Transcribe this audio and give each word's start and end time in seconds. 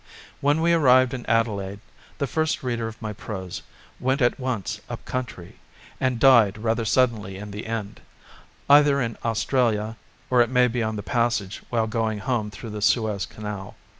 When 0.39 0.61
we 0.61 0.73
arrived 0.73 1.13
in 1.13 1.27
Adelaide 1.27 1.79
the 2.17 2.25
first 2.25 2.63
reader 2.63 2.87
of 2.87 2.99
my 3.03 3.13
prose 3.13 3.61
went 3.99 4.19
at 4.19 4.39
once 4.39 4.81
up 4.89 5.05
country, 5.05 5.57
and 5.99 6.19
died 6.19 6.57
rather 6.57 6.85
suddenly 6.85 7.37
in 7.37 7.51
the 7.51 7.67
end, 7.67 8.01
either 8.67 8.99
in 8.99 9.15
Australia 9.23 9.97
or 10.31 10.41
it 10.41 10.49
may 10.49 10.67
be 10.67 10.81
on 10.81 10.95
the 10.95 11.03
passage 11.03 11.61
while 11.69 11.85
going 11.85 12.17
home 12.17 12.49
through 12.49 12.71
the 12.71 12.81
Suez 12.81 13.27
Canal. 13.27 13.75